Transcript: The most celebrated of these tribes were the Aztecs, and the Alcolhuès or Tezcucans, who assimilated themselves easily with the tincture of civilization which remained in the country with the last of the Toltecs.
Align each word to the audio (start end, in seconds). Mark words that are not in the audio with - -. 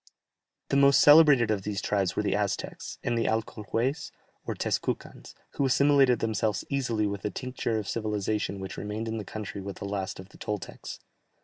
The 0.69 0.77
most 0.77 0.99
celebrated 0.99 1.51
of 1.51 1.61
these 1.61 1.79
tribes 1.79 2.15
were 2.15 2.23
the 2.23 2.35
Aztecs, 2.35 2.97
and 3.03 3.15
the 3.15 3.25
Alcolhuès 3.25 4.09
or 4.43 4.55
Tezcucans, 4.55 5.35
who 5.51 5.65
assimilated 5.67 6.17
themselves 6.21 6.65
easily 6.71 7.05
with 7.05 7.21
the 7.21 7.29
tincture 7.29 7.77
of 7.77 7.87
civilization 7.87 8.59
which 8.59 8.77
remained 8.77 9.07
in 9.07 9.17
the 9.19 9.23
country 9.23 9.61
with 9.61 9.77
the 9.77 9.85
last 9.85 10.19
of 10.19 10.29
the 10.29 10.39
Toltecs. 10.39 10.97